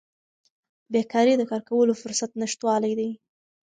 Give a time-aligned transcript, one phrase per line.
[0.93, 3.09] بیکاري د کار کولو فرصت نشتوالی دی.